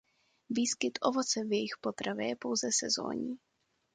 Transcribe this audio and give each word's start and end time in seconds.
Výskyt 0.49 0.99
ovoce 1.01 1.43
v 1.43 1.53
jejich 1.53 1.77
potravě 1.81 2.27
je 2.27 2.35
pouze 2.35 2.67
sezonní. 2.77 3.37